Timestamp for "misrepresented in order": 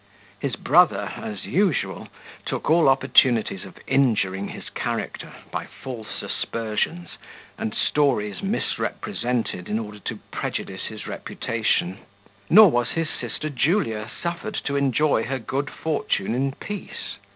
8.41-9.99